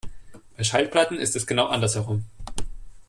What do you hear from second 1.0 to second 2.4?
ist es genau andersherum.